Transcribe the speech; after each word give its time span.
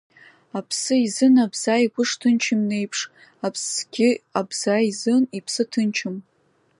Аԥсы 0.57 0.95
изын 1.05 1.35
абза 1.43 1.75
игәы 1.83 2.03
шҭынчым 2.09 2.61
еиԥш, 2.77 2.99
аԥсгьы 3.45 4.09
абза 4.39 4.75
изын 4.89 5.23
иԥсы 5.37 5.63
ҭынчым! 5.71 6.15